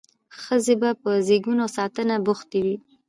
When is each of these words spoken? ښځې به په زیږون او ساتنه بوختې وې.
ښځې 0.41 0.75
به 0.81 0.89
په 1.01 1.11
زیږون 1.27 1.57
او 1.63 1.69
ساتنه 1.77 2.15
بوختې 2.25 2.59
وې. 2.65 2.75